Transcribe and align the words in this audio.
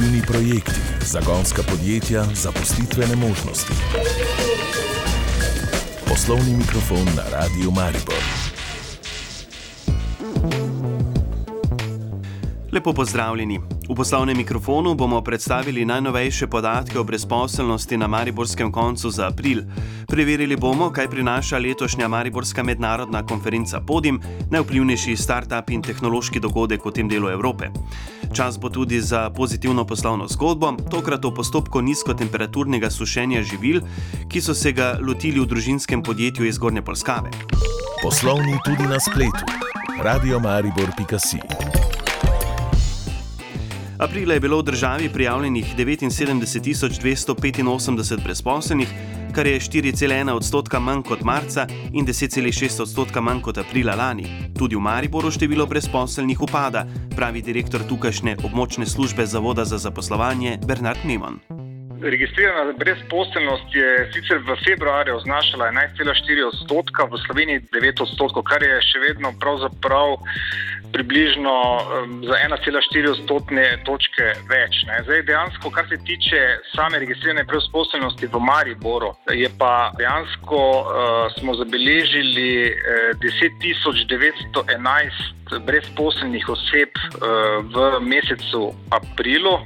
inovativni 0.00 0.22
projekti, 0.26 0.80
zagonska 1.00 1.62
podjetja, 1.62 2.24
zaposlitvene 2.34 3.16
možnosti. 3.16 3.72
Poslovni 6.08 6.56
mikrofon 6.56 7.04
na 7.16 7.22
Radiu 7.32 7.70
Maribor. 7.70 8.22
Lepo 12.72 12.92
pozdravljeni. 12.92 13.60
V 13.88 13.94
poslovnem 13.94 14.36
mikrofonu 14.36 14.94
bomo 14.94 15.20
predstavili 15.22 15.84
najnovejše 15.84 16.46
podatke 16.46 16.98
o 16.98 17.04
brezposelnosti 17.04 17.96
na 17.96 18.06
Mariborskem 18.06 18.72
koncu 18.72 19.10
za 19.10 19.26
april. 19.26 19.62
Preverili 20.06 20.56
bomo, 20.56 20.90
kaj 20.90 21.08
prinaša 21.08 21.58
letošnja 21.58 22.08
Mariborska 22.08 22.62
mednarodna 22.62 23.26
konferenca 23.26 23.80
Podim, 23.80 24.20
najvplivnejši 24.50 25.16
start-up 25.16 25.70
in 25.70 25.82
tehnološki 25.82 26.40
dogodek 26.40 26.84
v 26.84 26.92
tem 26.92 27.08
delu 27.08 27.28
Evrope. 27.28 27.70
Čas 28.32 28.58
bo 28.58 28.70
tudi 28.70 29.00
za 29.00 29.30
pozitivno 29.30 29.84
poslovno 29.84 30.28
zgodbo, 30.28 30.72
tokrat 30.90 31.24
o 31.24 31.34
postopku 31.34 31.82
nizkotemperaturnega 31.82 32.90
sušenja 32.90 33.42
živil, 33.42 33.80
ki 34.28 34.40
so 34.40 34.54
se 34.54 34.72
ga 34.72 34.98
lotili 35.02 35.40
v 35.40 35.46
družinskem 35.46 36.02
podjetju 36.02 36.46
iz 36.46 36.58
Gornje 36.58 36.82
Polskave. 36.82 37.30
Poslovni 38.02 38.58
tudi 38.64 38.82
na 38.82 39.00
spletu. 39.00 39.44
Radio 40.02 40.40
Maribor.si 40.40 41.38
Aprila 44.00 44.32
je 44.34 44.40
bilo 44.40 44.58
v 44.58 44.62
državi 44.62 45.08
prijavljenih 45.12 45.74
79.285 45.76 48.24
brezposelnih, 48.24 48.88
kar 49.34 49.46
je 49.46 49.60
4,1 49.60 50.32
odstotka 50.32 50.80
manj 50.80 51.02
kot 51.02 51.22
marca 51.22 51.66
in 51.92 52.06
10,6 52.06 52.82
odstotka 52.82 53.20
manj 53.20 53.40
kot 53.40 53.58
aprila 53.58 53.94
lani. 53.94 54.26
Tudi 54.58 54.76
v 54.76 54.80
Mariboru 54.80 55.30
število 55.30 55.66
brezposelnih 55.66 56.42
upada, 56.42 56.86
pravi 57.16 57.42
direktor 57.42 57.86
tukajšnje 57.88 58.36
območne 58.44 58.86
službe 58.86 59.26
Zavoda 59.26 59.64
za 59.64 59.78
zaposlovanje 59.78 60.58
Bernard 60.66 61.04
Nemon. 61.04 61.59
Registrirana 62.02 62.72
brezposelnost 62.72 63.74
je 63.74 64.10
sicer 64.12 64.38
v 64.38 64.56
februarju 64.64 65.20
znašala 65.20 65.68
11,4 65.68 66.46
odstotka, 66.48 67.04
v 67.04 67.18
Sloveniji 67.26 67.60
9 67.72 68.02
odstotkov, 68.02 68.42
kar 68.48 68.62
je 68.62 68.80
še 68.80 68.98
vedno 69.04 69.32
pravzaprav 69.40 70.16
približno 70.92 71.80
za 72.24 72.34
1,4 72.40 73.10
odstotne 73.10 73.78
točke 73.84 74.32
več. 74.48 74.84
Ne. 74.88 75.02
Zdaj, 75.04 75.22
dejansko, 75.28 75.70
kar 75.70 75.88
se 75.88 75.96
tiče 76.08 76.58
same 76.72 76.98
registrirane 76.98 77.44
brezposelnosti 77.44 78.26
v 78.32 78.40
Mariboru, 78.40 79.14
je 79.28 79.50
pa 79.58 79.92
dejansko 79.98 80.56
uh, 80.56 80.84
smo 81.36 81.54
zabeležili 81.60 82.72
uh, 82.72 82.78
10.911 83.20 85.60
brezposelnih 85.68 86.48
oseb 86.48 86.88
uh, 86.96 87.04
v 87.68 88.00
mesecu 88.08 88.72
aprilu. 88.88 89.60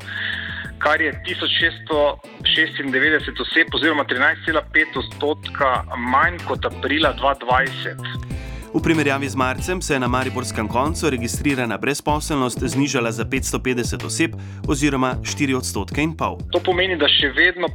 Kar 0.78 1.00
je 1.00 1.22
1696 1.26 3.40
oseb, 3.40 3.74
oziroma 3.74 4.04
13,5 4.04 4.98
odstotka 4.98 5.84
manj 5.96 6.38
kot 6.48 6.64
aprila 6.64 7.14
2020. 7.16 8.34
V 8.74 8.82
primerjavi 8.82 9.28
z 9.28 9.38
marcem 9.38 9.82
se 9.82 9.94
je 9.94 10.00
na 10.00 10.08
Mariborskem 10.08 10.68
koncu 10.68 11.10
registrirana 11.10 11.78
brezposelnost 11.78 12.58
znižala 12.58 13.12
za 13.12 13.24
550 13.24 14.06
oseb 14.06 14.30
oziroma 14.68 15.14
4 15.22 15.56
odstotke 15.56 16.02
in 16.02 16.16
pol. 16.16 16.42
To 16.50 16.58
pomeni, 16.58 16.98
da 16.98 17.06
še 17.06 17.30
vedno 17.38 17.70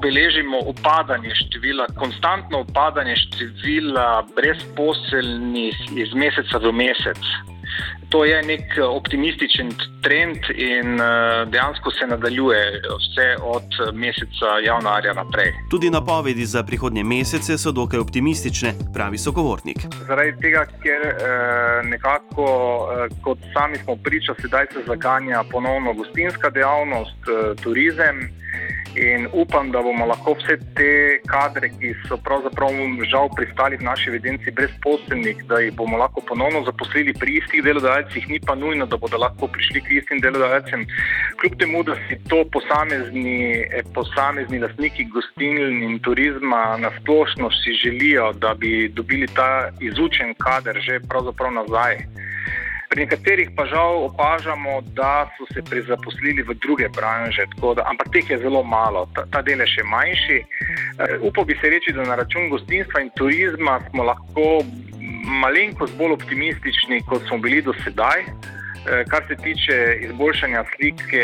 beležimo 0.00 0.64
upadanje 0.64 1.36
števila, 1.44 1.92
konstantno 1.92 2.64
upadanje 2.64 3.16
števila 3.16 4.24
brezposelnih 4.36 5.76
iz 5.92 6.08
meseca 6.16 6.56
v 6.56 6.72
mesec 6.72 7.20
to 8.10 8.24
je 8.24 8.42
nek 8.42 8.78
eh, 8.78 8.82
optimističen 8.82 9.68
trend 10.02 10.38
in 10.54 11.00
eh, 11.00 11.46
dejansko 11.46 11.90
se 11.90 12.06
nadaljuje 12.06 12.82
vse 12.98 13.28
od 13.42 13.62
eh, 13.62 13.92
meseca 13.92 14.48
januarja 14.64 15.12
naprej. 15.14 15.52
Tudi 15.70 15.90
napovedi 15.90 16.44
za 16.46 16.62
prihodnje 16.62 17.04
mesece 17.04 17.58
so 17.58 17.72
dokaj 17.72 17.98
optimistične, 18.00 18.74
pravi 18.94 19.18
sogovornik. 19.18 19.78
Zaradi 20.06 20.32
tega, 20.40 20.66
ker 20.82 21.00
nekako, 21.84 22.46
kot 23.22 23.38
sami 23.54 23.76
smo 23.84 23.96
priča, 23.96 24.34
sedaj 24.40 24.66
se 24.72 24.82
zaganja 24.86 25.44
ponovno 25.50 25.92
gostinska 25.92 26.50
dejavnost, 26.50 27.20
turizem. 27.62 28.40
In 28.94 29.28
upam, 29.32 29.70
da 29.70 29.82
bomo 29.82 30.06
lahko 30.06 30.34
vse 30.34 30.56
te 30.74 31.20
kadre, 31.30 31.68
ki 31.78 31.92
so 32.08 32.16
pravzaprav 32.18 32.74
žal 33.06 33.28
pristali 33.36 33.76
v 33.78 33.86
naši 33.86 34.10
evidenci 34.10 34.50
brezposelnih, 34.50 35.44
da 35.46 35.60
jih 35.62 35.74
bomo 35.78 35.96
lahko 35.96 36.20
ponovno 36.26 36.64
zaposlili 36.66 37.14
pri 37.14 37.36
istih 37.38 37.62
delodajalcih, 37.62 38.28
ni 38.28 38.40
pa 38.40 38.54
nujno, 38.54 38.86
da 38.86 38.96
bodo 38.96 39.20
lahko 39.22 39.46
prišli 39.46 39.80
k 39.80 40.00
istim 40.00 40.20
delodajalcem. 40.20 40.86
Kljub 41.38 41.54
temu, 41.58 41.82
da 41.86 41.94
si 42.08 42.18
to 42.28 42.42
posamezni, 42.50 43.62
posamezni 43.94 44.58
lastniki 44.58 45.06
gostiln 45.14 45.82
in 45.86 45.98
turizma 46.02 46.76
na 46.82 46.90
splošno 46.98 47.50
si 47.50 47.78
želijo, 47.84 48.32
da 48.32 48.54
bi 48.54 48.88
dobili 48.88 49.26
ta 49.26 49.70
izučen 49.80 50.34
kader 50.34 50.82
že 50.82 51.00
pravzaprav 51.08 51.52
nazaj. 51.52 52.02
Pri 52.90 53.06
nekaterih 53.06 53.54
pa 53.54 53.62
žal 53.70 54.10
opažamo, 54.10 54.80
da 54.98 55.30
so 55.38 55.46
se 55.54 55.62
prezaposlili 55.62 56.42
v 56.42 56.54
druge 56.58 56.88
branže, 56.90 57.46
da, 57.62 57.86
ampak 57.86 58.10
teh 58.10 58.30
je 58.30 58.38
zelo 58.42 58.64
malo, 58.66 59.06
ta, 59.14 59.22
ta 59.30 59.42
del 59.46 59.62
je 59.62 59.68
še 59.78 59.84
manjši. 59.86 60.38
Uh, 60.42 61.22
upal 61.30 61.46
bi 61.46 61.54
se 61.62 61.70
reči, 61.70 61.94
da 61.94 62.02
na 62.02 62.18
račun 62.18 62.50
gostinstva 62.50 63.04
in 63.06 63.14
turizma 63.14 63.78
smo 63.90 64.10
lahko 64.10 64.66
malenkost 65.22 65.94
bolj 65.94 66.18
optimistični, 66.18 66.98
kot 67.06 67.22
smo 67.30 67.38
bili 67.38 67.62
do 67.62 67.70
sedaj. 67.84 68.26
Eh, 68.80 69.04
kar 69.04 69.22
se 69.28 69.36
tiče 69.36 69.96
izboljšanja 70.00 70.64
slike, 70.76 71.22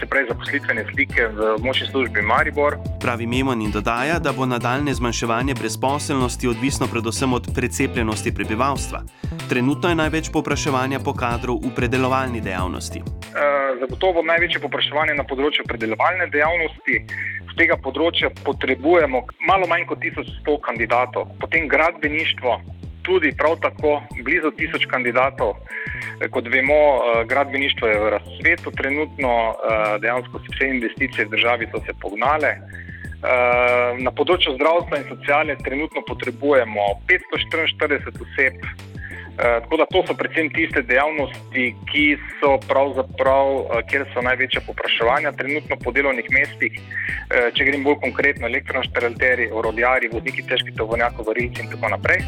se 0.00 0.06
pravi 0.06 0.26
zaposlitvene 0.28 0.84
slike 0.92 1.26
v 1.26 1.56
močni 1.64 1.86
službi 1.86 2.22
Maribor. 2.22 2.76
Pravi 3.00 3.26
Memon 3.26 3.62
in 3.62 3.70
dodaja, 3.70 4.18
da 4.18 4.32
bo 4.32 4.46
nadaljne 4.46 4.94
zmanjševanje 4.94 5.54
brezposelnosti 5.54 6.48
odvisno 6.48 6.86
predvsem 6.92 7.32
od 7.32 7.48
precepljenosti 7.54 8.34
prebivalstva. 8.34 9.00
Trenutno 9.48 9.88
je 9.88 9.94
največ 9.94 10.28
popraševanja 10.32 10.98
po 11.04 11.14
kadru 11.14 11.56
v 11.64 11.70
predelovalni 11.76 12.40
dejavnosti. 12.40 13.00
Eh, 13.00 13.60
zagotovo 13.80 14.22
največje 14.22 14.60
popraševanje 14.60 15.14
na 15.14 15.24
področju 15.24 15.64
predelovalne 15.64 16.26
dejavnosti. 16.26 17.04
Z 17.48 17.56
tega 17.56 17.80
področja 17.80 18.28
potrebujemo 18.44 19.24
malo 19.48 19.66
manj 19.66 19.86
kot 19.88 20.04
1100 20.04 20.60
kandidatov, 20.68 21.32
potem 21.40 21.68
gradbeništvo, 21.68 22.60
tudi 23.02 23.32
prav 23.36 23.56
tako 23.60 24.02
blizu 24.24 24.50
1000 24.50 24.86
kandidatov. 24.90 25.54
Kot 26.30 26.48
vemo, 26.48 26.74
eh, 26.74 27.24
gradbeništvo 27.24 27.88
je 27.88 28.00
v 28.00 28.10
razcvetu, 28.10 28.70
trenutno 28.70 29.32
eh, 29.50 29.98
dejansko 29.98 30.38
vse 30.38 30.68
investicije 30.68 31.24
v 31.24 31.30
državi 31.30 31.68
so 31.72 31.80
se 31.86 31.92
pognale. 32.00 32.50
Eh, 32.50 34.02
na 34.06 34.10
področju 34.10 34.54
zdravstva 34.56 34.98
in 34.98 35.08
sociale 35.08 35.56
trenutno 35.64 36.02
potrebujemo 36.08 36.80
544 37.08 38.20
oseb, 38.24 38.54
tako 39.40 39.76
da 39.76 39.86
to 39.88 40.02
so 40.06 40.14
predvsem 40.14 40.50
tiste 40.52 40.82
dejavnosti, 40.82 41.64
ki 41.88 42.04
so 42.40 42.58
pravzaprav, 42.68 43.46
kjer 43.88 44.04
so 44.12 44.20
največja 44.20 44.60
popraševanja 44.66 45.32
trenutno 45.32 45.78
po 45.80 45.94
delovnih 45.96 46.28
mestih. 46.34 46.76
Če 47.56 47.64
grem 47.64 47.86
bolj 47.86 48.02
konkretno, 48.02 48.50
elektroinštalaterji, 48.50 49.48
orodjari, 49.56 50.12
vodniki 50.12 50.44
težkih 50.44 50.76
tovornjakov, 50.76 51.30
varilci 51.32 51.64
in 51.64 51.72
tako 51.72 51.94
naprej. 51.94 52.20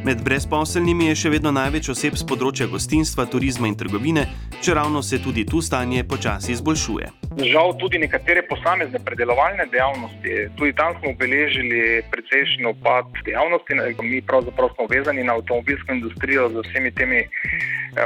Med 0.00 0.22
brezposelnimi 0.24 1.10
je 1.10 1.16
še 1.22 1.30
vedno 1.34 1.50
največ 1.52 1.90
oseb 1.92 2.14
z 2.16 2.24
področja 2.24 2.64
gostinstva, 2.72 3.26
turizma 3.28 3.68
in 3.68 3.74
trgovine, 3.76 4.22
čeravno 4.64 5.02
se 5.04 5.18
tudi 5.20 5.44
tu 5.44 5.60
stanje 5.60 6.06
počasi 6.08 6.54
izboljšuje. 6.54 7.10
Žal 7.50 7.74
tudi 7.82 8.00
nekatere 8.00 8.40
posamezne 8.48 8.96
predelovalne 9.04 9.66
dejavnosti, 9.68 10.38
tudi 10.56 10.72
tam 10.78 10.96
smo 10.96 11.12
obeležili 11.12 12.00
precejšen 12.14 12.70
upad 12.72 13.12
dejavnosti. 13.28 13.76
Mi 14.00 14.22
pravzaprav 14.24 14.72
smo 14.72 14.88
vezani 14.88 15.26
na 15.28 15.36
avtomobilsko 15.36 15.92
industrijo 15.92 16.48
z 16.48 16.64
vsemi 16.64 16.94
temi 16.96 17.20
eh, 17.20 17.28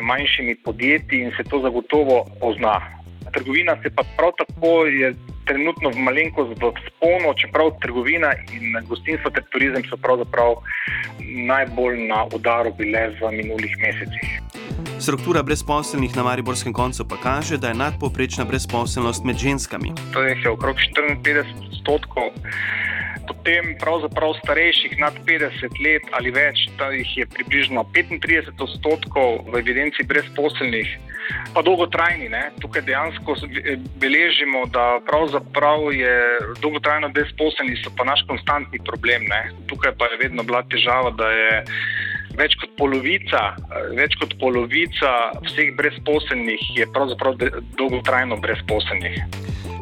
manjšimi 0.02 0.58
podjetji 0.66 1.22
in 1.28 1.32
se 1.38 1.46
to 1.46 1.62
zagotovo 1.62 2.24
pozna. 2.42 2.80
Trgovina 3.34 3.76
se 3.82 3.90
pa 3.90 4.02
prav 4.16 4.30
tako 4.38 4.86
je 4.86 5.14
trenutno 5.46 5.90
v 5.90 5.98
malenkost 5.98 6.50
v 6.62 6.72
sponu, 6.86 7.34
čeprav 7.36 7.70
trgovina 7.80 8.32
in 8.52 8.72
gostinstvo 8.88 9.30
ter 9.30 9.44
turizem 9.52 9.84
so 9.90 9.96
pravzaprav 9.96 10.56
najbolj 11.46 12.06
na 12.08 12.24
udaru 12.34 12.72
bile 12.78 13.10
v 13.20 13.32
minulih 13.32 13.74
mesecih. 13.78 14.28
Struktura 14.98 15.42
brezposelnih 15.42 16.16
na 16.16 16.22
Mariborskem 16.22 16.72
koncu 16.72 17.08
pa 17.08 17.16
kaže, 17.16 17.58
da 17.58 17.68
je 17.68 17.74
nadpoprečna 17.74 18.44
brezposelnost 18.44 19.24
med 19.24 19.36
ženskami. 19.36 19.92
To 20.12 20.22
je 20.22 20.50
okrog 20.50 20.76
54 20.96 21.44
odstotkov 21.68 22.30
potem 23.28 23.74
pravzaprav 23.80 24.34
starejših 24.42 24.98
nad 24.98 25.14
50 25.26 25.80
let 25.84 26.04
ali 26.12 26.30
več, 26.30 26.66
da 26.78 26.90
jih 26.94 27.16
je 27.18 27.26
približno 27.26 27.84
35 27.94 28.62
odstotkov 28.66 29.44
v 29.50 29.58
evidenci 29.60 30.06
brezposelnih, 30.06 30.88
pa 31.54 31.62
dolgotrajni. 31.62 32.28
Ne? 32.28 32.50
Tukaj 32.60 32.84
dejansko 32.88 33.36
beležimo, 34.00 34.66
da 34.72 35.00
pravzaprav 35.06 35.90
je 35.92 36.14
dolgotrajno 36.60 37.10
brezposelni, 37.14 37.76
so 37.82 37.92
pa 37.96 38.06
naš 38.08 38.24
konstantni 38.28 38.80
problem. 38.84 39.28
Ne? 39.28 39.42
Tukaj 39.70 39.96
pa 39.98 40.10
je 40.12 40.20
vedno 40.24 40.42
bila 40.42 40.62
težava, 40.68 41.10
da 41.10 41.30
je 41.30 41.50
več 42.38 42.56
kot 42.60 42.74
polovica, 42.78 43.42
več 43.96 44.16
kot 44.20 44.34
polovica 44.40 45.10
vseh 45.46 45.72
brezposelnih 45.78 46.62
je 46.78 46.86
pravzaprav 46.94 47.38
dolgotrajno 47.78 48.38
brezposelnih. 48.42 49.20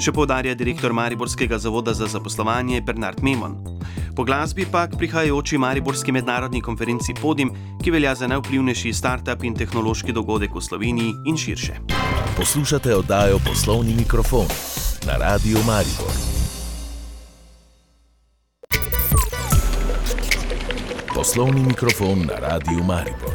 Še 0.02 0.10
povdarja 0.14 0.56
direktor 0.58 0.94
Mariborskega 0.96 1.58
zavoda 1.62 1.94
za 1.94 2.08
zaposlovanje 2.10 2.80
Bernard 2.82 3.22
Memon. 3.22 3.54
Po 4.16 4.26
glasbi 4.28 4.66
pa 4.68 4.84
k 4.90 4.98
prihajajoči 4.98 5.60
Mariborski 5.62 6.12
mednarodni 6.12 6.60
konferenci 6.60 7.14
Podim, 7.16 7.52
ki 7.80 7.94
velja 7.94 8.12
za 8.18 8.28
najvplivnejši 8.28 8.92
start-up 8.92 9.46
in 9.46 9.56
tehnološki 9.56 10.12
dogodek 10.12 10.52
v 10.58 10.64
Sloveniji 10.64 11.14
in 11.30 11.38
širše. 11.38 11.78
Poslušate 12.36 12.92
oddajo 12.98 13.40
Poslovni 13.46 13.94
mikrofon 13.96 14.48
na 15.06 15.16
Radiu 15.22 15.62
Maribor. 15.68 16.31
Poslovni 21.22 21.62
mikrofon 21.62 22.18
na 22.26 22.34
Radiu 22.34 22.82
Maribor. 22.84 23.30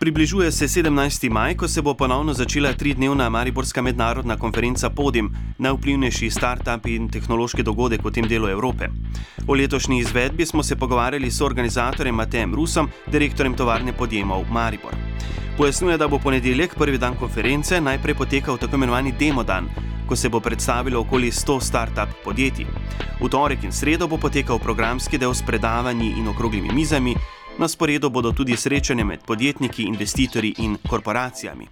Približuje 0.00 0.52
se 0.52 0.64
17. 0.64 1.30
maj, 1.30 1.56
ko 1.56 1.68
se 1.68 1.82
bo 1.82 1.94
ponovno 1.94 2.32
začela 2.32 2.72
tridnevna 2.72 3.28
Mariborska 3.28 3.82
mednarodna 3.82 4.36
konferenca 4.36 4.90
Podim, 4.90 5.30
najvplivnejši 5.58 6.30
start-up 6.30 6.86
in 6.86 7.08
tehnološki 7.10 7.62
dogodek 7.62 8.04
v 8.04 8.12
tem 8.14 8.28
delu 8.30 8.48
Evrope. 8.48 8.88
O 9.46 9.54
letošnji 9.54 9.98
izvedbi 9.98 10.46
smo 10.46 10.62
se 10.62 10.76
pogovarjali 10.76 11.30
s 11.30 11.40
organizatorjem 11.40 12.14
Matejem 12.14 12.54
Rusom, 12.54 12.88
direktorjem 13.06 13.56
tovarne 13.56 13.92
podjemov 13.92 14.44
Maribor. 14.50 14.94
Pojasnjuje, 15.56 15.98
da 15.98 16.08
bo 16.08 16.18
ponedeljek, 16.18 16.78
prvi 16.78 16.98
dan 16.98 17.16
konference, 17.16 17.80
najprej 17.80 18.14
potekal 18.14 18.58
tako 18.58 18.76
imenovani 18.76 19.14
demo 19.18 19.42
dan 19.42 19.66
ko 20.08 20.16
se 20.16 20.28
bo 20.28 20.40
predstavilo 20.40 21.00
okoli 21.00 21.30
100 21.30 21.60
start-up 21.60 22.10
podjetij. 22.24 22.66
V 23.20 23.28
torek 23.28 23.64
in 23.64 23.72
sredo 23.72 24.08
bo 24.08 24.16
potekal 24.16 24.58
programski 24.58 25.18
del 25.18 25.34
s 25.34 25.42
predavanji 25.42 26.18
in 26.18 26.28
okroglimi 26.28 26.72
mizami, 26.72 27.14
na 27.58 27.68
sporedu 27.68 28.10
bodo 28.10 28.32
tudi 28.32 28.56
srečanja 28.56 29.04
med 29.04 29.20
podjetniki, 29.26 29.82
investitorji 29.82 30.54
in 30.58 30.76
korporacijami. 30.90 31.66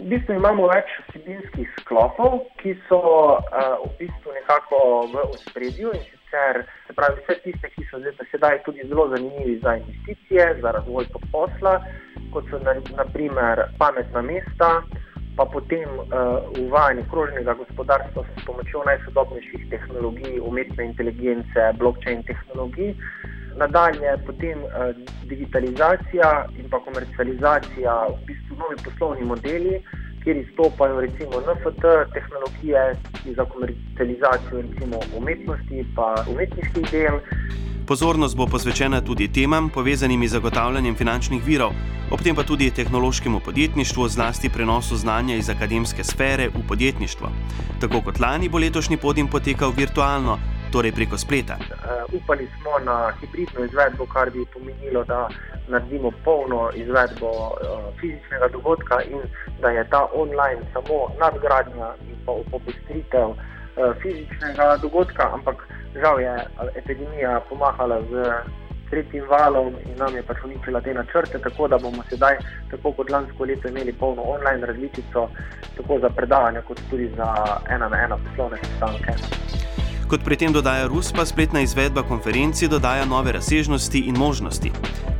V 0.00 0.08
bistvu 0.10 0.34
imamo 0.36 0.66
več 0.68 0.90
vsebinskih 1.08 1.68
sklopov, 1.80 2.44
ki 2.60 2.74
so 2.88 3.00
uh, 3.38 3.80
v 3.84 3.90
bistvu 3.98 4.34
nekako 4.36 4.78
v 5.12 5.24
ospredju 5.32 5.94
in 5.94 6.02
sicer 6.04 6.64
pravi, 6.94 7.22
vse 7.22 7.38
tiste, 7.44 7.70
ki 7.74 7.86
so 7.90 8.00
zdaj 8.02 8.28
sedaj 8.30 8.62
tudi 8.66 8.84
zelo 8.88 9.08
zanimivi 9.08 9.58
za 9.62 9.76
investicije, 9.76 10.58
za 10.60 10.70
razvoj 10.76 11.06
posla, 11.32 11.78
kot 12.32 12.44
so 12.50 12.60
naprimer 12.96 13.64
pametna 13.78 14.22
mesta, 14.22 14.82
pa 15.36 15.44
potem 15.44 15.88
uh, 15.98 16.06
uvajanje 16.58 17.04
krožnega 17.10 17.54
gospodarstva 17.54 18.22
s 18.22 18.44
pomočjo 18.46 18.84
najsodobnejših 18.86 19.66
tehnologij, 19.70 20.38
umetne 20.40 20.84
inteligence, 20.84 21.60
blockchain 21.78 22.22
tehnologij. 22.22 22.94
Nadalje 23.56 24.14
potem 24.26 24.62
uh, 24.62 24.94
digitalizacija 25.30 26.46
in 26.58 26.70
pa 26.70 26.78
komercializacija, 26.86 27.92
v 28.14 28.18
bistvu 28.26 28.58
novi 28.62 28.78
poslovni 28.84 29.26
modeli, 29.26 29.82
kjer 30.24 30.36
izstopajo 30.36 31.00
recimo 31.00 31.40
NFT 31.40 31.84
tehnologije 32.14 32.94
za 33.36 33.44
komercializacijo 33.44 34.62
recimo 34.62 35.00
umetnosti 35.18 35.78
in 35.78 35.86
umetniških 36.34 36.90
del. 36.90 37.18
Pozornost 37.84 38.36
bo 38.36 38.46
posvečena 38.46 39.00
tudi 39.04 39.28
temam, 39.28 39.68
povezanim 39.68 40.22
z 40.24 40.32
zagotavljanjem 40.32 40.94
finančnih 40.96 41.42
virov, 41.44 41.74
ob 42.10 42.22
tem 42.24 42.36
pa 42.36 42.42
tudi 42.42 42.70
tehnološkemu 42.70 43.40
podjetništvu, 43.44 44.08
zlasti 44.08 44.48
prenosu 44.48 44.96
znanja 44.96 45.36
iz 45.36 45.50
akademske 45.50 46.04
sfere 46.04 46.48
v 46.48 46.62
podjetništvo. 46.68 47.28
Tako 47.80 48.00
kot 48.06 48.20
lani 48.20 48.48
bo 48.48 48.58
letošnji 48.58 48.96
podim 48.96 49.28
potekal 49.28 49.74
virtualno, 49.76 50.38
torej 50.72 50.92
preko 50.92 51.18
spleta. 51.18 51.58
Uh, 51.60 52.22
upali 52.22 52.48
smo 52.56 52.78
na 52.84 53.12
hibridno 53.20 53.64
izvedbo, 53.64 54.06
kar 54.06 54.30
bi 54.30 54.46
pomenilo, 54.54 55.04
da 55.04 55.28
naredimo 55.68 56.10
polno 56.24 56.70
izvedbo 56.74 57.28
uh, 57.28 57.52
fizičnega 58.00 58.48
dogodka 58.52 59.02
in 59.02 59.20
da 59.60 59.68
je 59.68 59.84
ta 59.90 60.06
online 60.14 60.62
samo 60.72 61.12
nadgradnja 61.20 61.92
in 62.08 62.16
pa 62.26 62.32
popestritev 62.50 63.28
uh, 63.28 63.36
fizičnega 64.02 64.76
dogodka, 64.82 65.30
ampak 65.34 65.68
žal 66.00 66.20
je 66.20 66.34
epidemija 66.74 67.40
pomahala 67.48 68.00
z 68.10 68.30
tretjim 68.90 69.24
valom 69.28 69.74
in 69.86 69.96
nam 69.98 70.14
je 70.16 70.22
pač 70.22 70.44
uničila 70.44 70.80
te 70.80 70.94
načrte, 70.94 71.38
tako 71.38 71.68
da 71.68 71.78
bomo 71.78 72.02
sedaj, 72.10 72.38
tako 72.70 72.92
kot 72.92 73.10
lansko 73.10 73.44
leto, 73.44 73.68
imeli 73.68 73.92
polno 73.92 74.22
online 74.22 74.66
različico, 74.66 75.28
tako 75.76 75.98
za 75.98 76.08
predavanja, 76.08 76.62
kot 76.62 76.80
tudi 76.90 77.10
za 77.16 77.34
ena 77.70 77.88
na 77.88 78.04
ena 78.04 78.16
poslovne 78.16 78.58
sestanke. 78.62 79.63
Kot 80.14 80.22
pri 80.22 80.36
tem 80.38 80.52
dodaja 80.54 80.86
Rus, 80.86 81.08
pa 81.10 81.24
spletna 81.26 81.58
izvedba 81.60 82.04
konferenci 82.06 82.68
dodaja 82.70 83.02
nove 83.04 83.32
razsežnosti 83.34 83.98
in 84.06 84.14
možnosti. 84.14 84.70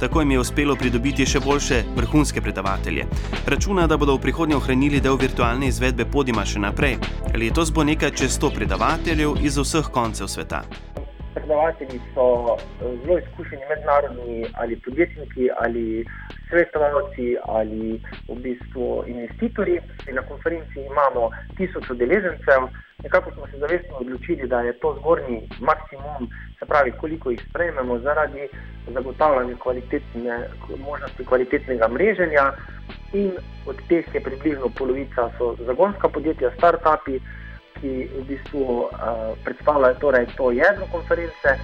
Tako 0.00 0.20
jim 0.20 0.30
je 0.30 0.38
uspelo 0.38 0.76
pridobiti 0.78 1.26
še 1.26 1.40
boljše 1.42 1.80
vrhunske 1.96 2.38
predavatelje. 2.40 3.08
Računa, 3.50 3.88
da 3.90 3.98
bodo 3.98 4.14
v 4.14 4.22
prihodnje 4.22 4.54
ohranili 4.54 5.00
del 5.02 5.18
virtualne 5.18 5.66
izvedbe 5.66 6.06
podima 6.06 6.44
še 6.46 6.62
naprej. 6.62 6.94
Letos 7.34 7.74
bo 7.74 7.82
nekaj 7.82 8.14
čez 8.20 8.38
100 8.38 8.52
predavateljev 8.54 9.34
iz 9.42 9.58
vseh 9.58 9.90
koncev 9.90 10.30
sveta. 10.30 10.62
Predavatelji 11.34 11.98
so 12.14 12.54
eh, 12.54 12.86
zelo 13.02 13.18
izkušeni 13.18 13.66
mednarodni 13.72 14.46
ali 14.62 14.78
podjetniki 14.86 15.50
ali 15.58 16.06
svetovalci 16.46 17.34
ali 17.50 17.98
v 18.30 18.38
bistvu 18.46 19.02
investitorji. 19.10 19.82
Na 20.14 20.22
konferenci 20.22 20.86
imamo 20.86 21.34
tisoč 21.58 21.90
udeležencev. 21.90 22.70
Nekako 23.04 23.30
smo 23.30 23.46
se 23.46 23.58
zavestno 23.58 23.96
odločili, 23.96 24.48
da 24.48 24.60
je 24.60 24.72
to 24.78 24.96
zgornji 24.98 25.48
maksimum, 25.60 26.28
se 26.58 26.66
pravi, 26.66 26.92
koliko 27.00 27.30
jih 27.30 27.46
sprejmemo 27.50 27.98
zaradi 27.98 28.48
zagotavljanja 28.86 29.56
kvalitetne, 29.56 30.48
možnosti 30.78 31.24
kvalitetnega 31.24 31.88
mreženja. 31.88 32.52
In 33.12 33.32
od 33.66 33.76
teh 33.88 34.14
je 34.14 34.20
približno 34.20 34.68
polovica 34.78 35.30
zagonska 35.66 36.08
podjetja, 36.08 36.50
start-upi, 36.58 37.20
ki 37.80 38.08
v 38.16 38.24
bistvu 38.28 38.64
uh, 38.64 38.88
predstavljajo 39.44 39.94
torej 40.00 40.26
to 40.36 40.50
jedro 40.50 40.86
konference. 40.92 41.58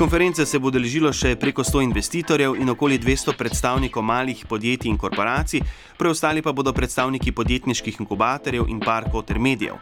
Konference 0.00 0.46
se 0.46 0.56
bo 0.56 0.70
deležilo 0.72 1.10
še 1.12 1.34
preko 1.36 1.60
100 1.60 1.82
investitorjev 1.84 2.54
in 2.56 2.72
okoli 2.72 2.96
200 2.96 3.34
predstavnikov 3.36 4.00
malih 4.00 4.38
podjetij 4.48 4.88
in 4.88 4.96
korporacij, 4.96 5.60
preostali 6.00 6.40
pa 6.40 6.54
bodo 6.56 6.72
predstavniki 6.72 7.34
podjetniških 7.36 7.98
inkubatorjev 8.00 8.64
in 8.72 8.80
parkov 8.80 9.26
ter 9.28 9.36
medijev. 9.36 9.76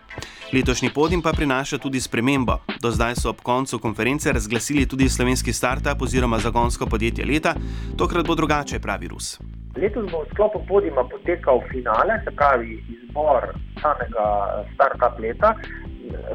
Letošnji 0.50 0.90
podim 0.90 1.22
pa 1.22 1.30
prinaša 1.30 1.78
tudi 1.78 2.02
spremembo. 2.02 2.58
Do 2.82 2.90
zdaj 2.90 3.14
so 3.22 3.30
ob 3.30 3.46
koncu 3.46 3.78
konference 3.78 4.32
razglasili 4.34 4.88
tudi 4.90 5.06
slovenski 5.08 5.54
startup 5.54 6.02
oziroma 6.02 6.42
zagonsko 6.42 6.90
podjetje 6.90 7.22
leta, 7.24 7.54
tokrat 7.94 8.26
bo 8.26 8.34
drugače, 8.34 8.82
pravi 8.82 9.14
Rus. 9.14 9.36
Letos 9.78 10.10
bo 10.10 10.26
v 10.26 10.34
sklopu 10.34 10.66
podima 10.66 11.06
potekal 11.06 11.62
finale, 11.70 12.18
se 12.26 12.34
pravi 12.34 12.82
izbor 12.90 13.54
samega 13.78 14.26
startup 14.74 15.22
leta. 15.22 15.54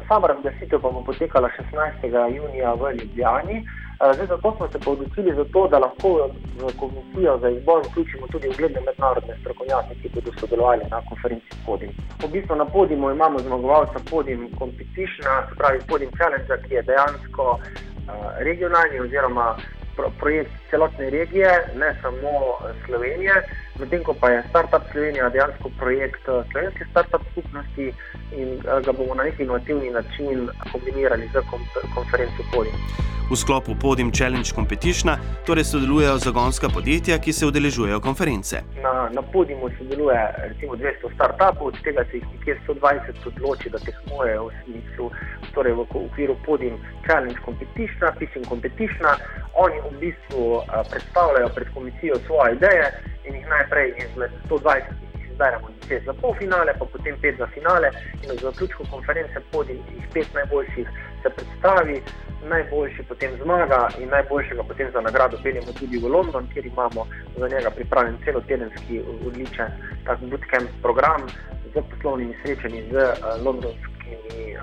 Sama 0.08 0.26
razglasitev 0.26 0.80
pa 0.80 0.90
bo 0.90 1.02
potekala 1.06 1.48
16. 1.48 2.36
junija 2.36 2.74
v 2.74 2.92
Ljubljani. 2.98 3.56
Eh, 4.00 4.12
zdaj, 4.14 4.26
zato 4.26 4.56
smo 4.56 4.68
se 4.68 4.78
odločili 4.90 5.34
za 5.34 5.44
to, 5.52 5.68
da 5.68 5.78
lahko 5.78 6.08
v 6.58 6.72
komisijo 6.80 7.38
za 7.38 7.48
izbor 7.48 7.82
vključimo 7.86 8.26
tudi 8.26 8.48
ugledne 8.48 8.80
mednarodne 8.80 9.34
strokovnjake, 9.40 9.94
ki 10.02 10.08
bodo 10.14 10.30
sodelovali 10.40 10.84
na 10.90 11.00
konferenci 11.08 11.50
Podim. 11.66 11.90
V 12.22 12.28
bistvu 12.32 12.56
na 12.56 12.64
Podimu 12.64 13.10
imamo 13.10 13.38
zmagovalca 13.38 13.98
Podim 14.10 14.50
Competition, 14.58 15.24
se 15.48 15.54
pravi 15.58 15.78
Podim 15.88 16.10
Challenge, 16.16 16.68
ki 16.68 16.74
je 16.74 16.82
dejansko 16.82 17.44
uh, 17.52 17.60
regionalni 18.38 19.00
oziroma 19.00 19.56
pro 19.96 20.10
projekt 20.20 20.50
celotne 20.70 21.10
regije, 21.10 21.50
ne 21.76 21.96
samo 22.02 22.30
Slovenije. 22.86 23.34
Medtem 23.78 24.04
ko 24.04 24.14
pa 24.14 24.30
je 24.30 24.44
Startup 24.50 24.82
Slovenija 24.92 25.28
dejansko 25.28 25.70
projekt 25.78 26.22
slovenske 26.24 26.84
startup 26.90 27.22
skupnosti 27.32 27.92
in 28.36 28.60
ga 28.84 28.92
bomo 28.92 29.14
na 29.14 29.22
neki 29.22 29.42
inovativni 29.42 29.90
način 29.90 30.48
kombinirali 30.72 31.30
z 31.32 31.42
konferenco 31.94 32.42
Podim. 32.52 32.78
V 33.30 33.36
sklopu 33.36 33.74
Podim 33.74 34.12
Challenge 34.12 34.50
Competition 34.54 35.16
torej 35.46 35.64
sodelujejo 35.64 36.18
zagonska 36.18 36.68
podjetja, 36.68 37.18
ki 37.18 37.32
se 37.32 37.46
udeležujejo 37.46 38.00
konference. 38.00 38.60
Na, 38.82 39.08
na 39.08 39.22
Podimu 39.22 39.70
sodeluje 39.78 40.20
recimo 40.48 40.76
200 40.76 41.14
startupov, 41.14 41.66
od 41.66 41.80
tega 41.82 42.04
se 42.10 42.16
jih 42.16 42.26
nekje 42.32 42.60
120 42.68 43.26
odloči, 43.26 43.70
da 43.70 43.78
tekmujejo 43.78 44.44
v 44.44 44.52
smislu, 44.64 45.10
torej 45.54 45.72
v 45.72 45.80
okviru 45.80 46.36
Podim 46.46 46.76
Challenge 47.06 47.40
Competition, 47.44 48.12
Pitching 48.18 48.46
Competition. 48.48 49.16
Oni 49.56 49.80
v 49.80 49.90
bistvu 50.04 50.44
uh, 50.60 50.84
predstavljajo 50.90 51.48
pred 51.54 51.68
komisijo 51.74 52.20
svoje 52.26 52.54
ideje 52.60 52.92
in 53.24 53.34
jih 53.34 53.46
najprej 53.64 53.94
izmed 54.04 54.30
120 54.48 54.82
izberemo 55.30 55.68
za 56.06 56.12
polfinale, 56.12 56.72
pa 56.78 56.84
potem 56.84 57.16
pet 57.20 57.34
za 57.38 57.46
finale. 57.46 57.90
In 58.22 58.30
v 58.30 58.40
zaključku 58.42 58.84
konference 58.90 59.40
Podim 59.52 59.76
jih 59.94 60.06
pet 60.12 60.28
najboljših 60.34 60.88
se 61.22 61.30
predstavi 61.30 62.02
najboljši 62.48 63.02
potem 63.08 63.30
zmaga 63.42 63.88
in 63.98 64.08
najboljšega 64.08 64.62
potem 64.62 64.90
za 64.92 65.00
nagrado 65.00 65.38
peljemo 65.42 65.72
tudi 65.72 65.98
v 65.98 66.08
London, 66.08 66.48
kjer 66.52 66.66
imamo 66.66 67.06
za 67.36 67.48
njega 67.48 67.70
pripravljen 67.70 68.16
celotedenski 68.24 69.00
odličen 69.26 69.68
bootcamp 70.20 70.68
program 70.82 71.22
z 71.74 71.82
poslovnimi 71.90 72.34
srečanji 72.42 72.82
z 72.90 72.94
uh, 72.94 73.44
londonskimi 73.44 74.44
uh, 74.56 74.62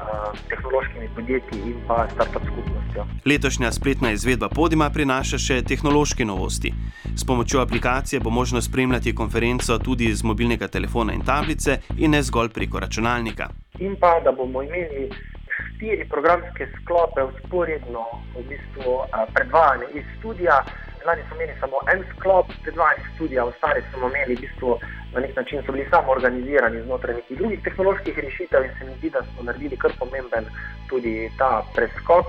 tehnološkimi 0.50 1.10
podjetji 1.16 1.60
in 1.66 1.78
pa 1.88 2.08
start-up 2.14 2.46
skupnostmi. 2.46 2.81
Dejavnostjo. 2.92 3.22
Letošnja 3.26 3.72
spletna 3.72 4.12
izvedba 4.12 4.50
podima 4.50 4.90
prinaša 4.90 5.38
še 5.38 5.62
tehnološke 5.68 6.26
novosti. 6.26 6.74
S 7.16 7.26
pomočjo 7.26 7.62
aplikacije 7.62 8.20
bo 8.20 8.30
možno 8.30 8.62
spremljati 8.62 9.16
konferenco 9.16 9.78
tudi 9.78 10.14
z 10.14 10.24
mobilnega 10.24 10.68
telefona 10.68 11.14
in 11.14 11.26
tablice 11.26 11.80
in 11.98 12.12
ne 12.12 12.22
zgolj 12.22 12.50
preko 12.50 12.80
računalnika. 12.80 13.50
In 13.80 13.96
pa, 14.00 14.20
da 14.24 14.32
bomo 14.32 14.64
imeli 14.64 15.10
štiri 15.58 16.06
programske 16.10 16.68
sklope 16.76 17.24
usporedno 17.24 18.06
v 18.36 18.44
bistvu, 18.50 19.02
predvajanje 19.34 19.88
iz 19.94 20.06
studia. 20.20 20.64
Lani 21.06 21.22
smo 21.28 21.36
imeli 21.36 21.54
samo 21.60 21.78
en 21.94 22.04
sklop 22.14 22.52
predvajanja 22.64 23.04
študija, 23.16 23.46
ostali 23.46 23.82
smo 23.94 24.10
imeli 24.10 24.36
v 24.36 24.42
bistvu 24.42 24.78
na 25.14 25.20
nek 25.20 25.36
način 25.36 25.62
so 25.66 25.72
bili 25.72 25.88
samo 25.90 26.12
organizirani 26.12 26.82
znotraj 26.82 27.16
nekih 27.16 27.38
drugih 27.38 27.60
tehnoloških 27.64 28.20
rešitev 28.20 28.64
in 28.64 28.72
se 28.80 28.86
mi 28.86 28.94
zdi, 28.98 29.10
da 29.10 29.22
smo 29.24 29.44
naredili 29.44 29.78
kar 29.78 29.92
pomemben 30.00 30.46
tudi 30.90 31.32
ta 31.38 31.66
preskok. 31.76 32.26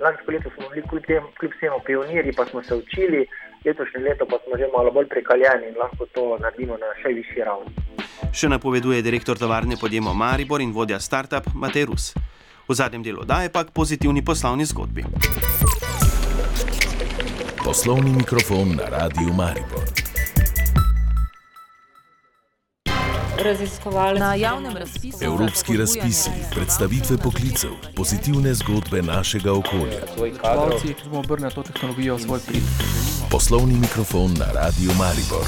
Lansko 0.00 0.32
leto 0.32 0.50
smo 0.54 0.68
bili 0.68 0.82
kljub, 0.88 1.02
tem, 1.06 1.22
kljub 1.38 1.52
vsemu 1.56 1.78
pionirji, 1.86 2.32
pa 2.36 2.46
smo 2.46 2.62
se 2.62 2.74
učili, 2.74 3.26
letošnje 3.64 4.00
leto 4.00 4.26
pa 4.26 4.38
smo 4.44 4.56
že 4.58 4.68
malo 4.76 4.90
bolj 4.90 5.08
prekaljeni 5.08 5.68
in 5.68 5.76
lahko 5.78 6.06
to 6.06 6.38
naredimo 6.40 6.76
na 6.76 6.92
še 7.02 7.12
višji 7.18 7.44
ravni. 7.44 7.70
Še 8.32 8.48
napoveduje 8.48 9.02
direktor 9.02 9.38
tovarne 9.38 9.76
podjema 9.80 10.12
Maribor 10.12 10.60
in 10.60 10.72
vodja 10.72 11.00
startup 11.00 11.52
Matej 11.54 11.84
Rus. 11.90 12.14
V 12.68 12.74
zadnjem 12.74 13.02
delu 13.04 13.24
daje 13.28 13.52
pa 13.52 13.64
k 13.64 13.76
pozitivni 13.76 14.24
poslovni 14.24 14.64
zgodbi. 14.64 15.04
Poslovni 17.64 18.12
mikrofon 18.16 18.76
na 18.80 18.88
Radiu 18.88 19.32
Maribor. 19.36 20.03
Raziskovalci 23.38 24.20
na 24.20 24.34
javnem 24.34 24.76
razpisu. 24.76 25.18
Evropski 25.20 25.76
razpisi, 25.76 26.30
predstavitve 26.54 27.16
poklicev, 27.16 27.70
pozitivne 27.96 28.54
zgodbe 28.54 29.02
našega 29.02 29.52
okolja. 29.52 30.06
Če 30.82 30.94
bomo 31.04 31.18
obrnili 31.18 31.54
to 31.54 31.62
tehnologijo 31.62 32.16
v 32.16 32.22
svoj 32.22 32.40
prid. 32.46 32.62
Poslovni 33.30 33.74
mikrofon 33.74 34.38
na 34.38 34.52
Radiu 34.54 34.94
Maribor. 34.98 35.46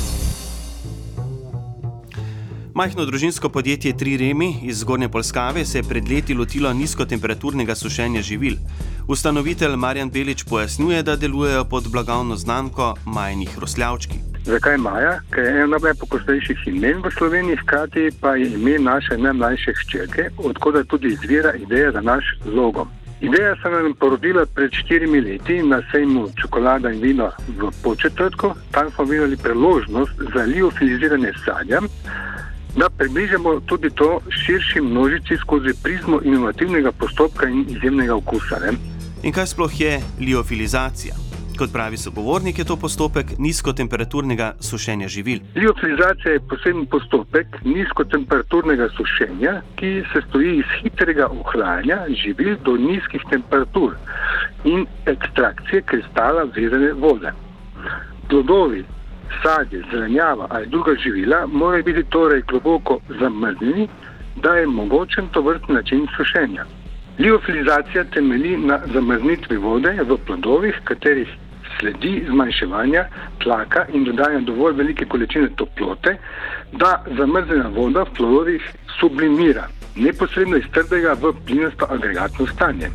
Majhno 2.75 3.07
družinsko 3.07 3.49
podjetje 3.49 3.97
Tri 3.97 4.17
Remi 4.17 4.59
iz 4.63 4.81
Zgornje 4.83 5.09
Polskave 5.09 5.65
se 5.65 5.79
je 5.79 5.83
pred 5.83 6.09
leti 6.09 6.35
lotilo 6.35 6.73
nizkotemperaturnego 6.73 7.75
sušenja 7.75 8.23
živil. 8.23 8.57
Ustanovitelj 9.09 9.77
Marjan 9.77 10.11
Belič 10.11 10.43
pojasnjuje, 10.43 11.03
da 11.03 11.17
delujejo 11.17 11.65
pod 11.65 11.89
blagovno 11.89 12.37
znamko 12.37 12.95
Majnih 13.05 13.59
Rosljavčki. 13.59 14.36
Zakaj 14.47 14.77
Maja? 14.79 15.21
Ker 15.31 15.45
je 15.45 15.63
ena 15.63 15.79
najpogostejših 15.83 16.67
imen 16.67 17.03
v 17.03 17.11
Sloveniji, 17.19 17.57
hkrati 17.57 18.11
pa 18.21 18.37
je 18.37 18.47
ime 18.55 18.79
naše 18.79 19.19
najmlajše 19.19 19.73
hčerke, 19.81 20.29
odkud 20.39 20.87
tudi 20.87 21.09
izvira 21.09 21.53
ideja 21.53 21.93
za 21.93 22.01
naš 22.01 22.25
logo. 22.47 22.87
Ideja 23.21 23.57
se 23.63 23.69
nam 23.69 23.87
je 23.87 23.95
porodila 23.95 24.47
pred 24.55 24.71
štirimi 24.73 25.21
leti 25.21 25.63
na 25.63 25.83
sejmu 25.91 26.29
čokolada 26.41 26.91
in 26.93 27.01
vino 27.01 27.31
v 27.49 27.71
Početrtku. 27.83 28.55
Tam 28.71 28.91
smo 28.91 29.05
videli 29.05 29.37
priložnost 29.37 30.13
za 30.35 30.43
liofiliziranje 30.43 31.33
sadja, 31.45 31.81
da 32.77 32.91
približamo 32.91 33.61
tudi 33.61 33.91
to 33.91 34.21
širši 34.31 34.81
množici 34.81 35.37
skozi 35.37 35.75
prizmo 35.83 36.21
inovativnega 36.25 36.93
postopka 36.93 37.49
in 37.49 37.65
izjemnega 37.69 38.15
okusa. 38.15 38.59
Ne? 38.61 38.73
In 39.23 39.33
kaj 39.33 39.47
sploh 39.47 39.81
je 39.81 40.01
liofilizacija? 40.21 41.26
Kot 41.57 41.73
pravi 41.73 41.97
sogovornik, 41.97 42.59
je 42.59 42.65
to 42.65 42.77
postopek 42.77 43.27
nizkotemperaturnega 43.39 44.55
sušenja 44.61 45.09
živil. 45.09 45.39
Liofilizacija 45.55 46.33
je 46.33 46.41
poseben 46.49 46.87
postopek 46.87 47.47
nizkotemperaturnega 47.65 48.89
sušenja, 48.97 49.53
ki 49.77 50.03
se 50.13 50.21
stoji 50.29 50.59
iz 50.59 50.75
hitrega 50.81 51.27
ohlajanja 51.27 51.97
živil 52.23 52.59
do 52.65 52.77
nizkih 52.77 53.25
temperatur 53.31 53.97
in 54.65 54.85
ekstrakcije 55.07 55.83
kristala 55.83 56.45
vezane 56.57 56.93
vode. 56.93 57.33
Plodovi, 58.29 58.85
sadje, 59.43 59.83
zelenjava 59.91 60.47
ali 60.51 60.67
druga 60.67 60.95
živila 61.05 61.47
morajo 61.47 61.83
biti 61.83 62.05
torej 62.11 62.43
globoko 62.43 63.01
zamrznjeni, 63.21 63.89
da 64.43 64.55
je 64.57 64.67
mogočen 64.67 65.29
to 65.33 65.41
vrstni 65.41 65.75
način 65.75 66.07
sušenja. 66.17 66.65
Liofilizacija 67.19 68.05
temelji 68.05 68.57
na 68.57 68.81
zamrznitvi 68.93 69.57
vode 69.57 69.99
v 70.09 70.19
plodovih, 70.27 70.81
katerih 70.85 71.29
sledi 71.79 72.25
zmanjševanja 72.29 73.05
tlaka 73.43 73.87
in 73.93 74.05
dodajanja 74.05 74.41
dovolj 74.47 74.77
velike 74.77 75.05
količine 75.05 75.49
toplote, 75.57 76.17
da 76.73 77.05
zamrznjena 77.17 77.69
voda 77.69 78.03
v 78.03 78.15
plodovih 78.17 78.73
sublimira 79.01 79.69
neposredno 79.97 80.57
iz 80.57 80.65
trdega 80.75 81.17
v 81.21 81.33
plinasto 81.47 81.87
agregatno 81.91 82.47
stanje. 82.47 82.91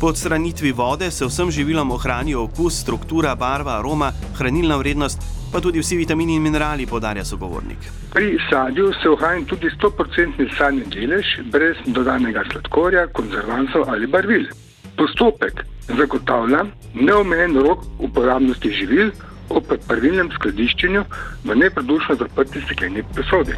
Po 0.00 0.06
odstranitvi 0.06 0.72
vode 0.72 1.10
se 1.10 1.26
vsem 1.26 1.50
živilom 1.50 1.90
ohranijo 1.90 2.42
okus, 2.42 2.80
struktura, 2.80 3.34
barva, 3.34 3.78
aroma, 3.78 4.12
hranilna 4.38 4.76
vrednost, 4.76 5.20
pa 5.52 5.60
tudi 5.60 5.80
vsi 5.80 5.96
vitamini 5.96 6.34
in 6.34 6.42
minerali, 6.42 6.86
podarja 6.86 7.24
sogovornik. 7.24 7.78
Pri 8.12 8.38
sadju 8.50 8.92
se 9.02 9.10
ohrani 9.10 9.44
tudi 9.44 9.68
100% 9.76 10.48
sadni 10.58 10.84
delež, 10.88 11.26
brez 11.52 11.76
dodanega 11.86 12.44
sladkorja, 12.52 13.06
konzervansov 13.12 13.84
ali 13.88 14.06
barvil. 14.06 14.48
Postopek 14.96 15.64
zagotavlja 15.88 16.64
neomejen 16.94 17.56
rok 17.56 17.84
uporabnosti 17.98 18.70
živil 18.70 19.10
ob 19.50 19.72
pravilnem 19.88 20.30
skladiščenju 20.34 21.04
v 21.44 21.56
neprodušno 21.56 22.14
zaprti 22.20 22.62
stekleni 22.66 23.02
posodi. 23.16 23.56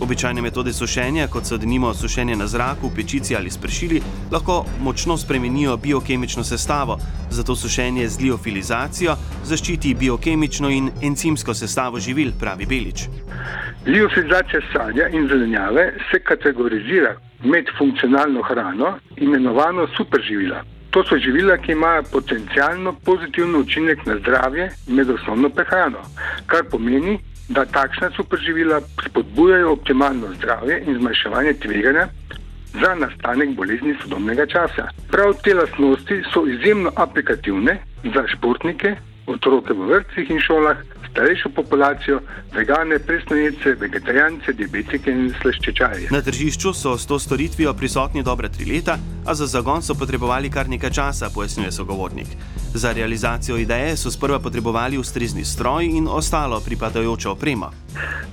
Običajne 0.00 0.42
metode 0.42 0.72
sušenja, 0.72 1.26
kot 1.28 1.44
so 1.44 1.58
denimo 1.60 1.92
sušenje 1.94 2.36
na 2.36 2.46
zraku, 2.46 2.90
pečici 2.96 3.36
ali 3.36 3.50
spršili, 3.50 4.00
lahko 4.32 4.64
močno 4.80 5.16
spremenijo 5.16 5.76
biokemično 5.76 6.44
sestavo, 6.44 6.98
zato 7.30 7.56
sušenje 7.56 8.08
z 8.08 8.20
liofilizacijo 8.20 9.16
zaščiti 9.44 9.94
biokemično 9.94 10.70
in 10.70 10.90
encimsko 11.02 11.54
sestavo 11.54 12.00
živil, 12.00 12.32
pravi 12.40 12.66
Belič. 12.66 13.08
Liofilizacija 13.86 14.60
sadja 14.72 15.08
in 15.08 15.28
zelenjave 15.28 15.92
se 16.10 16.20
kategorizira 16.20 17.16
med 17.44 17.64
funkcionalno 17.78 18.42
hrano, 18.42 18.98
imenovano 19.16 19.86
superživila. 19.96 20.62
To 20.90 21.04
so 21.04 21.18
živila, 21.18 21.56
ki 21.56 21.72
imajo 21.72 22.02
potencialno 22.12 22.92
pozitiven 23.04 23.54
učinek 23.56 24.06
na 24.06 24.16
zdravje 24.18 24.70
med 24.86 25.10
osnovno 25.10 25.48
prehrano, 25.48 26.02
kar 26.46 26.64
pomeni, 26.70 27.18
da 27.48 27.64
takšna 27.64 28.10
superživila 28.16 28.80
spodbujajo 29.06 29.72
optimalno 29.72 30.34
zdravje 30.34 30.82
in 30.86 30.98
zmanjševanje 30.98 31.52
tveganja 31.52 32.08
za 32.72 32.94
nastanek 32.94 33.54
bolezni 33.56 33.94
sodobnega 34.02 34.46
časa. 34.46 34.88
Prav 35.10 35.34
te 35.44 35.54
lastnosti 35.54 36.22
so 36.32 36.46
izjemno 36.46 36.92
aplikativne 36.96 37.78
za 38.14 38.26
športnike, 38.28 38.96
otroke 39.30 39.74
v 39.74 39.86
vrtcih 39.90 40.30
in 40.30 40.40
šolah, 40.40 40.82
starejšo 41.10 41.48
populacijo, 41.54 42.20
vegane, 42.54 42.98
presnojece, 42.98 43.74
vegetarijance, 43.80 44.52
diabetike 44.52 45.10
in 45.10 45.32
slaščečaje. 45.42 46.10
Na 46.14 46.22
tržišču 46.22 46.72
so 46.74 46.96
s 46.98 47.06
to 47.06 47.18
storitvijo 47.18 47.74
prisotni 47.74 48.22
dobre 48.22 48.48
tri 48.48 48.66
leta, 48.72 48.98
a 49.26 49.34
za 49.34 49.46
zagon 49.46 49.82
so 49.82 49.94
potrebovali 49.94 50.50
kar 50.50 50.68
nekaj 50.68 50.90
časa, 50.90 51.30
pojasnjuje 51.34 51.72
sogovornik. 51.72 52.26
Za 52.74 52.92
realizacijo 52.92 53.56
ideje 53.56 53.96
so 53.96 54.10
sprva 54.10 54.38
potrebovali 54.38 54.98
ustrezni 54.98 55.44
stroj 55.44 55.84
in 55.84 56.08
ostalo 56.08 56.60
pripadajočo 56.66 57.32
opremo. 57.32 57.70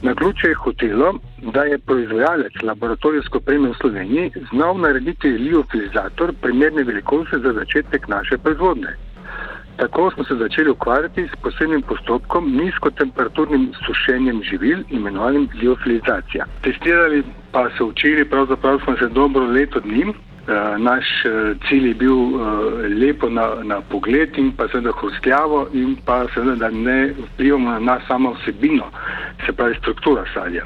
Na 0.02 0.16
ključe 0.16 0.48
je 0.48 0.56
hotelo, 0.56 1.14
da 1.54 1.64
je 1.64 1.80
proizvajalec 1.80 2.54
laboratorijsko 2.64 3.38
opreme 3.38 3.70
v 3.70 3.80
Sloveniji 3.82 4.32
znal 4.52 4.78
narediti 4.78 5.28
liofilizator 5.28 6.34
primerne 6.42 6.84
velikosti 6.84 7.42
za 7.44 7.54
začetek 7.54 8.08
naše 8.08 8.38
proizvodnje. 8.38 9.07
Tako 9.78 10.12
smo 10.12 10.24
se 10.24 10.36
začeli 10.36 10.70
ukvarjati 10.70 11.28
s 11.28 11.42
posebnim 11.42 11.82
postopkom 11.82 12.58
nizkotemperaturnim 12.58 13.72
sušenjem 13.86 14.44
živil, 14.44 14.80
imenovanim 14.90 15.50
liofilizacija. 15.62 16.46
Testirali 16.62 17.24
pa 17.52 17.70
se 17.78 17.84
učili, 17.84 18.30
pravzaprav 18.30 18.80
smo 18.84 18.98
se 18.98 19.08
dobro 19.08 19.46
leto 19.46 19.80
dni. 19.80 20.14
Naš 20.78 21.06
cilj 21.70 21.88
je 21.88 21.94
bil 21.94 22.16
lepo 23.00 23.30
na, 23.30 23.50
na 23.64 23.82
pogled 23.82 24.38
in 24.38 24.52
pa 24.58 24.68
seveda 24.68 24.92
hrustljavo 25.00 25.68
in 25.74 25.98
pa 26.06 26.26
seveda, 26.34 26.56
da 26.56 26.70
ne 26.70 27.14
vplivamo 27.34 27.80
na 27.80 28.00
samo 28.08 28.34
vsebino, 28.34 28.86
se 29.46 29.54
pravi 29.54 29.76
struktura 29.80 30.24
sadja. 30.34 30.66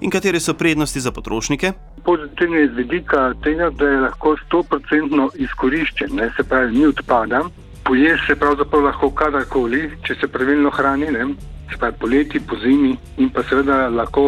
In 0.00 0.10
katere 0.10 0.40
so 0.40 0.54
prednosti 0.54 1.00
za 1.00 1.10
potrošnike? 1.12 1.72
Pozitivne 2.04 2.64
iz 2.64 2.70
vidika 2.74 3.34
tega, 3.42 3.70
da 3.70 3.88
je 3.88 4.00
lahko 4.00 4.36
100% 4.50 5.28
izkoriščen, 5.34 6.14
ne, 6.14 6.30
se 6.36 6.44
pravi, 6.48 6.76
ni 6.76 6.86
odpada. 6.86 7.42
Poje 7.88 8.18
se 8.26 8.34
pravzaprav 8.36 8.82
lahko 8.84 9.08
kadarkoli, 9.16 9.78
če 10.04 10.14
se 10.20 10.28
pravilno 10.28 10.68
hrani, 10.76 11.06
ne, 11.08 11.22
se 11.70 11.78
pravi 11.80 11.96
poleti, 12.00 12.40
po 12.40 12.56
zimi 12.60 12.90
in 13.16 13.30
pa 13.32 13.40
seveda 13.48 13.86
lahko 13.88 14.24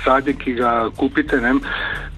sadje, 0.00 0.32
ki 0.40 0.54
ga 0.56 0.70
kupite, 0.96 1.36
ne, 1.44 1.52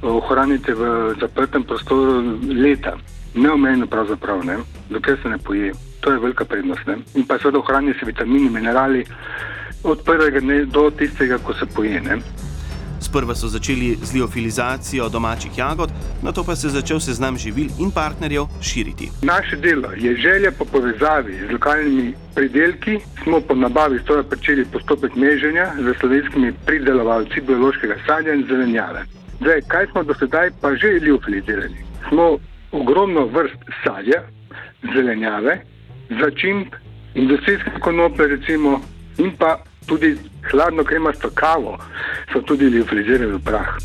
ohranite 0.07 0.75
v 0.79 0.93
zaprtem 1.19 1.67
prostoru 1.67 2.39
leta. 2.47 2.95
Neomejeno 3.35 3.91
pravzaprav, 3.91 4.45
ne, 4.47 4.61
dokler 4.91 5.19
se 5.23 5.35
ne 5.35 5.39
poje. 5.43 5.73
To 6.01 6.13
je 6.13 6.23
velika 6.23 6.45
prednost. 6.45 6.87
Ne. 6.87 7.01
In 7.19 7.27
pa 7.27 7.41
seveda 7.43 7.59
ohranijo 7.59 7.99
se 7.99 8.07
vitamini, 8.07 8.51
minerali 8.51 9.03
od 9.83 10.05
prvega 10.07 10.41
dne 10.41 10.65
do 10.65 10.91
tistega, 10.91 11.39
ko 11.43 11.59
se 11.59 11.67
poje. 11.67 12.01
Ne. 12.01 12.21
Sprva 13.15 13.35
so 13.35 13.49
začeli 13.49 13.95
z 14.03 14.15
liofilizacijo 14.15 15.09
domačih 15.09 15.59
jagod, 15.59 15.91
na 16.23 16.33
to 16.33 16.45
pa 16.45 16.57
se 16.57 16.67
je 16.67 16.71
začel 16.71 17.01
seznam 17.01 17.39
živil 17.39 17.69
in 17.79 17.91
partnerjev 17.95 18.45
širiti. 18.63 19.11
Naše 19.23 19.57
delo 19.57 19.93
je 19.97 20.17
želja 20.17 20.51
po 20.59 20.65
povezavi 20.65 21.35
z 21.49 21.53
lokalnimi 21.53 22.15
pridelki. 22.35 22.99
Smo 23.23 23.41
po 23.41 23.55
nabavi 23.55 23.99
stroja 24.03 24.25
začeli 24.31 24.65
postopek 24.65 25.15
meženja 25.15 25.67
z 25.79 25.95
slovenskimi 26.01 26.53
pridelovalci 26.67 27.41
biološkega 27.41 27.95
sadja 28.07 28.35
in 28.35 28.47
zelenjave. 28.49 29.07
Zdaj, 29.41 29.63
kaj 29.69 29.87
smo 29.87 30.03
do 30.03 30.15
sedaj 30.15 30.51
pa 30.61 30.75
že 30.75 30.99
liofilizirali? 31.07 31.79
Smo 32.09 32.39
ogromno 32.73 33.27
vrst 33.27 33.61
sadja, 33.85 34.23
zelenjave, 34.95 35.61
začimb, 36.21 36.67
industrijske 37.15 37.79
konoplje, 37.81 38.27
recimo, 38.27 38.81
in 39.19 39.31
pa 39.39 39.59
tudi 39.87 40.17
hladno 40.51 40.85
kremasto 40.85 41.31
kavo, 41.35 41.79
so 42.35 42.43
tudi 42.43 42.67
liofilizirali 42.67 43.33
v 43.33 43.39
prah. 43.39 43.79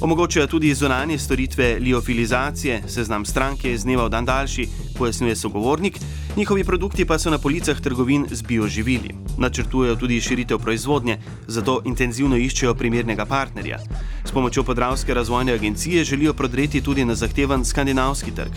Omogočajo 0.00 0.46
tudi 0.46 0.74
zunanje 0.74 1.18
storitve 1.18 1.78
liofilizacije, 1.80 2.82
seznam 2.88 3.24
stranke 3.24 3.70
je 3.70 3.78
z 3.78 3.84
dneva 3.84 4.04
v 4.04 4.10
dan 4.10 4.24
daljši, 4.24 4.66
pojasnjuje 4.98 5.36
sogovornik, 5.36 5.98
njihovi 6.36 6.64
produkti 6.64 7.04
pa 7.04 7.18
so 7.18 7.30
na 7.30 7.38
policah 7.38 7.80
trgovin 7.80 8.26
z 8.30 8.42
bioživili. 8.42 9.14
Načrtujejo 9.38 9.96
tudi 9.96 10.20
širitev 10.20 10.58
proizvodnje, 10.58 11.18
zato 11.46 11.80
intenzivno 11.84 12.36
iščejo 12.36 12.74
primernega 12.74 13.24
partnerja. 13.24 13.78
S 14.24 14.30
pomočjo 14.30 14.64
podravske 14.64 15.14
razvojne 15.14 15.52
agencije 15.52 16.04
želijo 16.04 16.34
prodreti 16.34 16.80
tudi 16.80 17.04
na 17.04 17.14
zahteven 17.14 17.64
skandinavski 17.64 18.30
trg. 18.30 18.52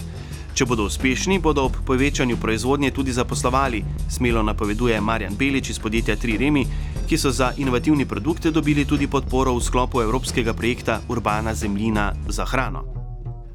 Če 0.54 0.66
bodo 0.66 0.84
uspešni, 0.90 1.38
bodo 1.40 1.64
ob 1.70 1.76
povečanju 1.86 2.36
proizvodnje 2.38 2.92
tudi 2.92 3.14
zaposlovali, 3.16 3.80
smelo 4.10 4.42
napoveduje 4.44 5.02
Marjan 5.02 5.38
Belič 5.40 5.70
iz 5.70 5.80
podjetja 5.80 6.16
Tri 6.16 6.38
Remi, 6.38 6.66
ki 7.10 7.18
so 7.18 7.32
za 7.32 7.54
inovativni 7.58 8.06
produkte 8.06 8.52
dobili 8.52 8.86
tudi 8.86 9.08
podporo 9.08 9.56
v 9.56 9.62
sklopu 9.62 10.02
evropskega 10.02 10.54
projekta 10.54 11.02
Urbana 11.10 11.54
zemljina 11.56 12.14
za 12.28 12.46
hrano. 12.46 12.84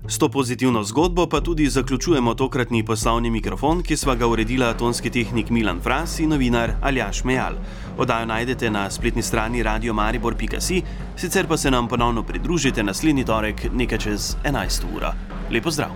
S 0.08 0.18
to 0.18 0.28
pozitivno 0.28 0.82
zgodbo 0.84 1.26
pa 1.26 1.40
tudi 1.40 1.68
zaključujemo 1.70 2.34
tokratni 2.34 2.84
poslovni 2.84 3.30
mikrofon, 3.30 3.82
ki 3.82 3.96
sva 3.96 4.14
ga 4.14 4.26
uredila 4.26 4.74
tonski 4.74 5.10
tehnik 5.10 5.50
Milan 5.50 5.80
Fras 5.80 6.18
in 6.18 6.28
novinar 6.28 6.74
Aljaš 6.82 7.24
Mejal. 7.24 7.54
Odajo 7.98 8.26
najdete 8.26 8.70
na 8.70 8.90
spletni 8.90 9.22
strani 9.22 9.62
radiomaribor.si, 9.62 10.82
sicer 11.16 11.46
pa 11.46 11.56
se 11.56 11.70
nam 11.70 11.88
ponovno 11.88 12.22
pridružite 12.22 12.82
naslednji 12.82 13.24
torek 13.24 13.70
nekaj 13.72 13.98
čez 13.98 14.36
11. 14.44 14.96
uro. 14.96 15.12
Lepo 15.50 15.70
zdrav! 15.70 15.90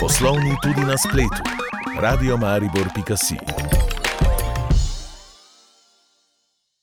Poslovni 0.00 0.54
tudi 0.62 0.80
na 0.80 0.98
spletu. 0.98 1.42
Radio 2.00 2.36
Maribor.si 2.36 3.79